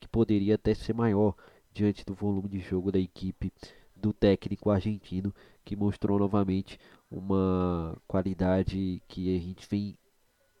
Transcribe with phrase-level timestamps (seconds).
[0.00, 1.34] que poderia até ser maior
[1.72, 3.52] diante do volume de jogo da equipe
[3.96, 5.32] do técnico argentino,
[5.64, 6.78] que mostrou novamente
[7.10, 9.96] uma qualidade que a gente vem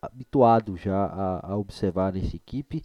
[0.00, 2.82] habituado já a, a observar nessa equipe,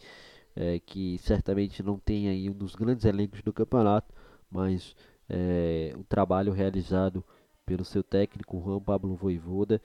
[0.55, 4.13] é, que certamente não tem aí um dos grandes elencos do campeonato,
[4.49, 4.95] mas
[5.30, 7.23] é, o trabalho realizado
[7.66, 9.81] pelo seu técnico Juan Pablo Voivoda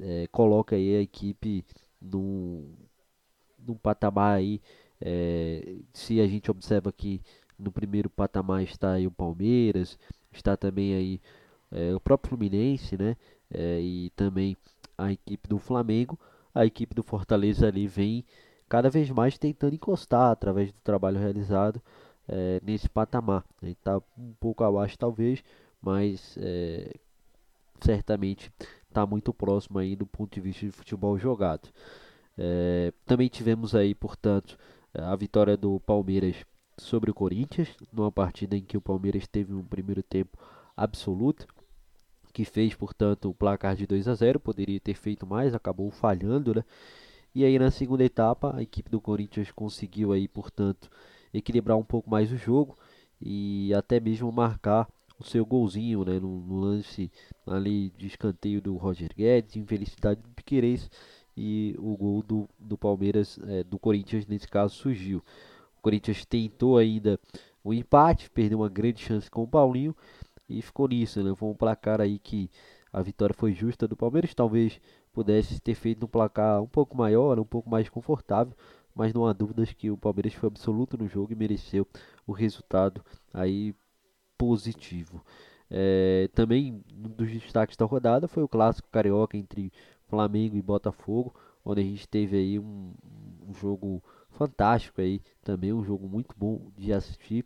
[0.00, 1.64] é, coloca aí a equipe
[2.00, 2.74] num,
[3.58, 4.60] num patamar aí
[5.00, 7.22] é, se a gente observa que
[7.58, 9.98] no primeiro patamar está aí o Palmeiras
[10.30, 11.20] está também aí
[11.72, 13.16] é, o próprio Fluminense né?
[13.50, 14.56] É, e também
[14.98, 16.18] a equipe do Flamengo
[16.54, 18.24] a equipe do Fortaleza ali vem
[18.68, 21.80] cada vez mais tentando encostar através do trabalho realizado
[22.28, 23.44] é, nesse patamar.
[23.62, 25.42] Está um pouco abaixo talvez,
[25.80, 26.94] mas é,
[27.80, 28.52] certamente
[28.88, 31.68] está muito próximo aí do ponto de vista de futebol jogado.
[32.38, 34.58] É, também tivemos aí, portanto,
[34.94, 36.36] a vitória do Palmeiras
[36.78, 40.38] sobre o Corinthians, numa partida em que o Palmeiras teve um primeiro tempo
[40.76, 41.46] absoluto,
[42.32, 46.54] que fez, portanto, o placar de 2 a 0, poderia ter feito mais, acabou falhando,
[46.54, 46.64] né?
[47.34, 50.90] E aí na segunda etapa, a equipe do Corinthians conseguiu aí, portanto,
[51.38, 52.76] equilibrar um pouco mais o jogo
[53.20, 54.88] e até mesmo marcar
[55.18, 57.10] o seu golzinho né, no, no lance
[57.46, 60.90] ali de escanteio do Roger Guedes, infelicidade do Piqueires
[61.36, 65.22] e o gol do, do Palmeiras, é, do Corinthians nesse caso surgiu.
[65.78, 67.18] O Corinthians tentou ainda
[67.62, 69.94] o empate, perdeu uma grande chance com o Paulinho
[70.48, 71.34] e ficou nisso, né?
[71.34, 72.50] Foi um placar aí que
[72.92, 74.80] a vitória foi justa do Palmeiras, talvez
[75.12, 78.54] pudesse ter feito um placar um pouco maior, um pouco mais confortável,
[78.96, 81.86] mas não há dúvidas que o Palmeiras foi absoluto no jogo e mereceu
[82.26, 83.74] o resultado aí
[84.38, 85.22] positivo.
[85.70, 89.70] É, também um dos destaques da rodada foi o clássico carioca entre
[90.08, 92.94] Flamengo e Botafogo, onde a gente teve aí um,
[93.46, 97.44] um jogo fantástico aí, também um jogo muito bom de assistir,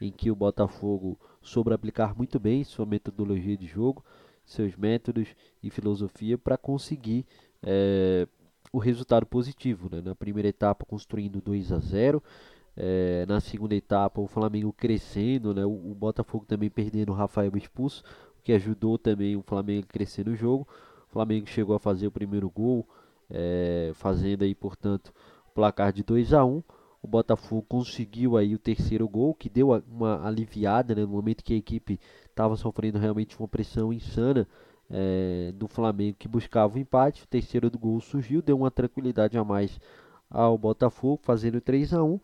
[0.00, 4.04] em que o Botafogo soube aplicar muito bem sua metodologia de jogo,
[4.44, 5.28] seus métodos
[5.62, 7.26] e filosofia para conseguir
[7.62, 8.26] é,
[8.72, 9.88] o resultado positivo.
[9.92, 10.00] Né?
[10.02, 12.22] Na primeira etapa, construindo 2 a 0.
[12.74, 15.64] É, na segunda etapa, o Flamengo crescendo, né?
[15.64, 18.02] o, o Botafogo também perdendo o Rafael expulso,
[18.38, 20.66] o que ajudou também o Flamengo a crescer no jogo.
[21.08, 22.88] O Flamengo chegou a fazer o primeiro gol,
[23.30, 25.12] é, fazendo aí, portanto,
[25.50, 26.62] o placar de 2 a 1
[27.02, 31.52] o Botafogo conseguiu aí o terceiro gol, que deu uma aliviada né, no momento que
[31.52, 31.98] a equipe
[32.30, 34.46] estava sofrendo realmente uma pressão insana
[34.92, 37.24] é, do Flamengo que buscava o empate.
[37.24, 39.80] O terceiro do gol surgiu, deu uma tranquilidade a mais
[40.30, 42.20] ao Botafogo, fazendo 3 a 1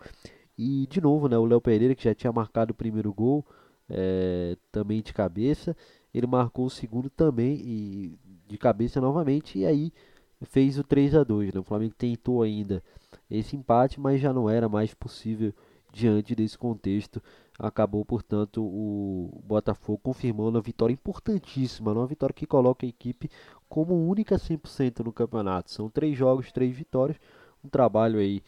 [0.57, 3.45] E de novo, né, o Léo Pereira, que já tinha marcado o primeiro gol,
[3.89, 5.77] é, também de cabeça,
[6.13, 9.59] ele marcou o segundo também e de cabeça novamente.
[9.59, 9.93] E aí
[10.43, 11.61] fez o 3 a 2 né?
[11.61, 12.83] O Flamengo tentou ainda
[13.31, 15.53] esse empate, mas já não era mais possível
[15.93, 17.23] diante desse contexto
[17.59, 23.29] acabou, portanto, o Botafogo confirmando a vitória importantíssima, uma vitória que coloca a equipe
[23.69, 25.71] como única 100% no campeonato.
[25.71, 27.19] São três jogos, três vitórias,
[27.65, 28.43] um trabalho aí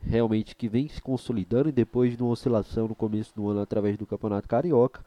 [0.00, 3.96] realmente que vem se consolidando e depois de uma oscilação no começo do ano através
[3.96, 5.04] do Campeonato Carioca,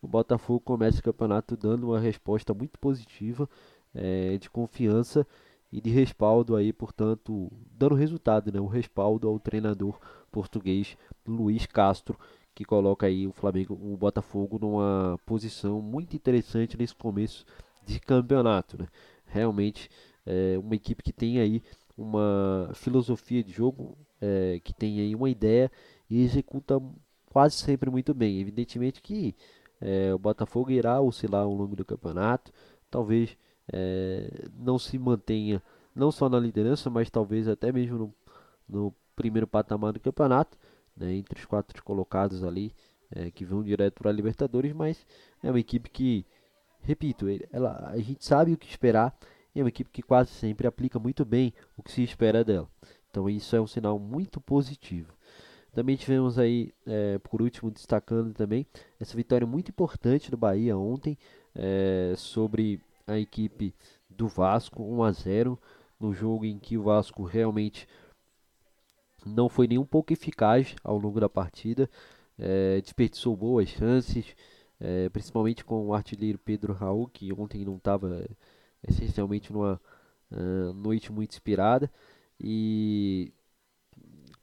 [0.00, 3.48] o Botafogo começa o campeonato dando uma resposta muito positiva,
[3.94, 5.26] é, de confiança
[5.72, 8.60] e de respaldo aí, portanto, dando resultado, né?
[8.60, 9.98] O respaldo ao treinador
[10.30, 12.18] português Luiz Castro,
[12.56, 17.44] que coloca aí o Flamengo, o Botafogo numa posição muito interessante nesse começo
[17.84, 18.88] de campeonato, né?
[19.26, 19.90] Realmente
[20.24, 21.62] é uma equipe que tem aí
[21.98, 25.70] uma filosofia de jogo, é, que tem aí uma ideia
[26.08, 26.80] e executa
[27.30, 28.40] quase sempre muito bem.
[28.40, 29.34] Evidentemente que
[29.78, 32.50] é, o Botafogo irá oscilar ao longo do campeonato,
[32.90, 33.36] talvez
[33.70, 35.62] é, não se mantenha
[35.94, 38.14] não só na liderança, mas talvez até mesmo no,
[38.66, 40.56] no primeiro patamar do campeonato,
[40.96, 42.72] né, entre os quatro colocados ali,
[43.10, 45.06] é, que vão direto para a Libertadores, mas
[45.42, 46.26] é uma equipe que,
[46.80, 49.16] repito, ela, a gente sabe o que esperar
[49.54, 52.68] e é uma equipe que quase sempre aplica muito bem o que se espera dela.
[53.10, 55.14] Então isso é um sinal muito positivo.
[55.72, 58.66] Também tivemos aí, é, por último, destacando também
[58.98, 61.18] essa vitória muito importante do Bahia ontem
[61.54, 63.74] é, sobre a equipe
[64.08, 65.58] do Vasco, 1 a 0
[65.98, 67.86] no jogo em que o Vasco realmente
[69.26, 71.90] não foi nem um pouco eficaz ao longo da partida,
[72.38, 74.34] é, desperdiçou boas chances,
[74.80, 78.28] é, principalmente com o artilheiro Pedro Raul, que ontem não estava é,
[78.88, 79.80] essencialmente numa
[80.30, 81.90] uh, noite muito inspirada,
[82.38, 83.32] e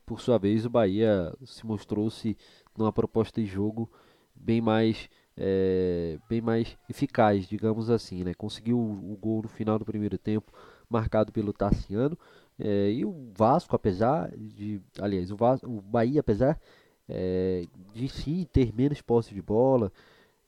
[0.06, 2.38] por sua vez o Bahia se mostrou-se
[2.78, 3.90] numa proposta de jogo
[4.36, 8.34] bem mais é, bem mais eficaz, digamos assim, né?
[8.34, 10.52] Conseguiu o, o gol no final do primeiro tempo,
[10.90, 12.18] marcado pelo Tassiano.
[12.60, 14.82] É, e o Vasco, apesar de.
[15.00, 16.60] Aliás, o, Vasco, o Bahia, apesar
[17.10, 19.92] é, de sim ter menos posse de bola,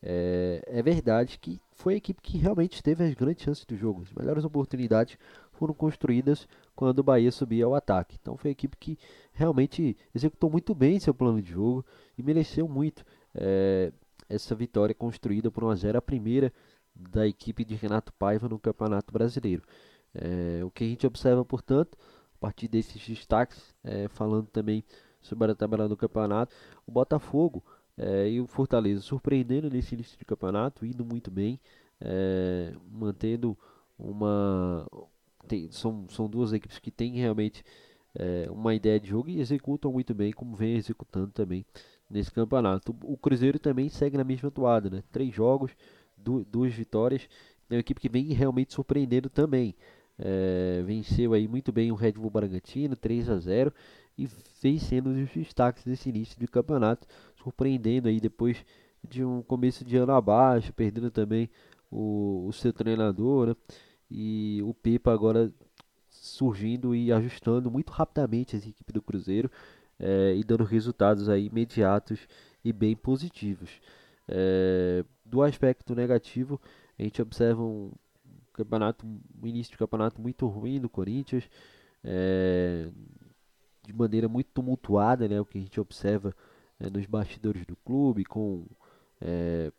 [0.01, 4.03] é, é, verdade que foi a equipe que realmente teve as grandes chances do jogo.
[4.03, 5.17] As melhores oportunidades
[5.53, 8.17] foram construídas quando o Bahia subia ao ataque.
[8.21, 8.97] Então foi a equipe que
[9.33, 11.83] realmente executou muito bem seu plano de jogo
[12.17, 13.03] e mereceu muito
[13.33, 13.91] é,
[14.29, 16.53] essa vitória construída por 1 a 0 a primeira
[16.95, 19.63] da equipe de Renato Paiva no Campeonato Brasileiro.
[20.15, 21.97] É, o que a gente observa, portanto,
[22.35, 24.83] a partir desses destaques, é, falando também
[25.21, 27.63] sobre a tabela do campeonato, o Botafogo
[27.97, 31.59] é, e o Fortaleza surpreendendo nesse início de campeonato, indo muito bem,
[31.99, 33.57] é, mantendo
[33.97, 34.87] uma.
[35.47, 37.63] Tem, são, são duas equipes que têm realmente
[38.15, 41.65] é, uma ideia de jogo e executam muito bem, como vem executando também
[42.09, 42.95] nesse campeonato.
[43.03, 45.03] O Cruzeiro também segue na mesma toada, né?
[45.11, 45.71] Três jogos,
[46.17, 47.27] duas vitórias.
[47.69, 49.75] É uma equipe que vem realmente surpreendendo também.
[50.17, 53.73] É, venceu aí muito bem o Red Bull Bragantino, 3 a 0
[54.17, 54.27] e
[54.61, 58.65] vem sendo os destaques desse início de campeonato, surpreendendo aí depois
[59.03, 61.49] de um começo de ano abaixo, perdendo também
[61.91, 63.55] o, o seu treinador, né?
[64.09, 65.51] E o Pepa agora
[66.09, 69.51] surgindo e ajustando muito rapidamente essa equipe do Cruzeiro
[69.99, 72.27] é, e dando resultados aí imediatos
[72.63, 73.69] e bem positivos.
[74.27, 76.59] É, do aspecto negativo,
[76.97, 77.91] a gente observa um
[78.55, 81.49] campeonato, um início de campeonato muito ruim do Corinthians,
[82.03, 82.89] é,
[83.83, 86.33] de maneira muito tumultuada, né, o que a gente observa
[86.79, 88.65] é, nos bastidores do clube, com,
[89.21, 89.71] é,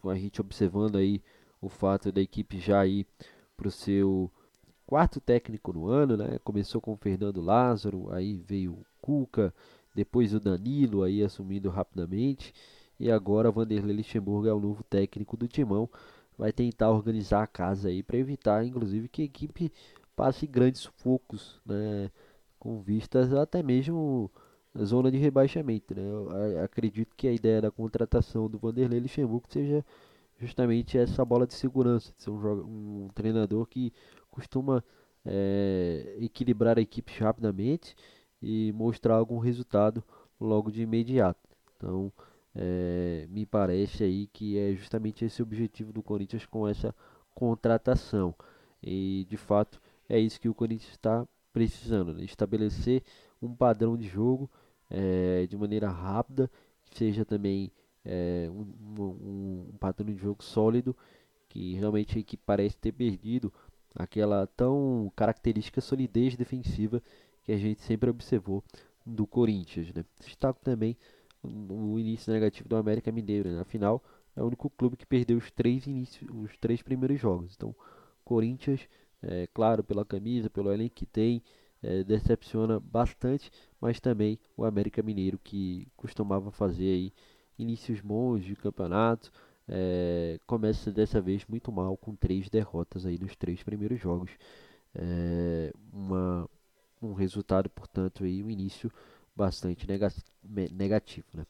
[0.00, 1.22] com a gente observando aí
[1.60, 3.06] o fato da equipe já ir
[3.56, 4.30] para o seu
[4.86, 6.38] quarto técnico no ano, né?
[6.44, 9.54] Começou com o Fernando Lázaro, aí veio o Cuca,
[9.94, 12.52] depois o Danilo aí assumindo rapidamente,
[12.98, 15.88] e agora Vanderlei Luxemburgo é o novo técnico do Timão
[16.36, 19.72] vai tentar organizar a casa aí para evitar, inclusive, que a equipe
[20.16, 22.10] passe grandes sufocos, né?
[22.58, 24.30] Com vistas até mesmo
[24.84, 26.02] zona de rebaixamento, né?
[26.02, 29.84] Eu acredito que a ideia da contratação do Vanderlei Luxemburgo seja
[30.38, 33.92] justamente essa bola de segurança, de ser um, um treinador que
[34.30, 34.82] costuma
[35.24, 37.94] é, equilibrar a equipe rapidamente
[38.40, 40.02] e mostrar algum resultado
[40.40, 41.48] logo de imediato.
[41.76, 42.12] Então,
[42.54, 46.94] é, me parece aí que é justamente esse o objetivo do Corinthians com essa
[47.34, 48.34] contratação.
[48.82, 52.24] E de fato é isso que o Corinthians está precisando, né?
[52.24, 53.02] estabelecer
[53.40, 54.50] um padrão de jogo
[54.90, 56.50] é, de maneira rápida,
[56.84, 57.70] que seja também
[58.04, 58.66] é, um,
[58.98, 60.96] um, um, padrão de jogo sólido,
[61.48, 63.52] que realmente equipe parece ter perdido
[63.94, 67.02] aquela tão característica solidez defensiva
[67.42, 68.62] que a gente sempre observou
[69.04, 69.92] do Corinthians.
[69.92, 70.04] Né?
[70.20, 70.96] Destaco também
[71.42, 73.50] o início negativo do América Mineiro.
[73.50, 73.60] Né?
[73.60, 74.02] Afinal,
[74.36, 77.54] é o único clube que perdeu os três, início, os três primeiros jogos.
[77.56, 77.74] Então,
[78.24, 78.88] Corinthians,
[79.22, 81.42] é, claro, pela camisa, pelo elenco que tem,
[81.82, 87.12] é, decepciona bastante, mas também o América Mineiro que costumava fazer aí
[87.58, 89.30] inícios bons de campeonato,
[89.68, 94.30] é, começa dessa vez muito mal com três derrotas aí nos três primeiros jogos.
[94.94, 96.48] É, uma,
[97.00, 98.90] um resultado, portanto, aí um início
[99.34, 99.86] bastante
[100.72, 101.26] negativo.
[101.34, 101.46] Né?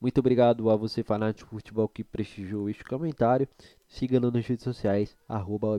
[0.00, 3.48] Muito obrigado a você, fanático futebol, que prestigiou este comentário.
[3.88, 5.78] Siga-nos nas redes sociais, arroba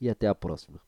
[0.00, 0.80] e até a próxima.